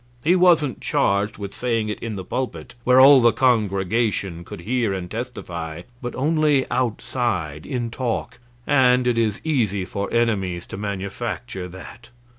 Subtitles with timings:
[0.23, 4.91] He wasn't charged with saying it in the pulpit, where all the congregation could hear
[4.95, 11.67] and testify, but only outside, in talk; and it is easy for enemies to manufacture
[11.67, 12.09] that.